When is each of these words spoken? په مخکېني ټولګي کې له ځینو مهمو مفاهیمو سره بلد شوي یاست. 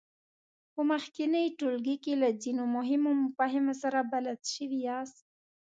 په 0.73 0.81
مخکېني 0.91 1.43
ټولګي 1.59 1.95
کې 2.03 2.13
له 2.21 2.29
ځینو 2.41 2.63
مهمو 2.75 3.11
مفاهیمو 3.23 3.73
سره 3.83 3.99
بلد 4.11 4.39
شوي 4.53 4.79
یاست. 4.89 5.17